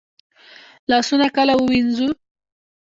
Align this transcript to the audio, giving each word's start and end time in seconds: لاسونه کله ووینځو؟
لاسونه 0.89 1.25
کله 1.35 1.53
ووینځو؟ 1.57 2.09